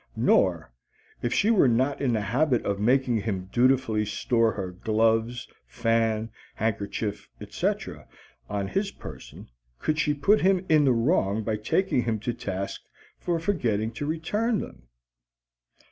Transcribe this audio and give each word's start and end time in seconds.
Nor, 0.15 0.71
if 1.21 1.31
she 1.31 1.51
were 1.51 1.67
not 1.67 2.01
in 2.01 2.13
the 2.13 2.21
habit 2.21 2.65
of 2.65 2.79
making 2.79 3.21
him 3.21 3.49
dutifully 3.53 4.03
store 4.03 4.53
her 4.53 4.71
gloves, 4.71 5.47
fan, 5.67 6.31
handkerchief, 6.55 7.29
etc., 7.39 8.07
on 8.49 8.67
his 8.69 8.89
person, 8.89 9.47
could 9.77 9.99
she 9.99 10.15
put 10.15 10.41
him 10.41 10.65
in 10.67 10.85
the 10.85 10.91
wrong 10.91 11.43
by 11.43 11.55
taking 11.55 12.01
him 12.01 12.17
to 12.21 12.33
task 12.33 12.81
for 13.19 13.39
forgetting 13.39 13.91
to 13.91 14.07
return 14.07 14.57
them. 14.57 14.87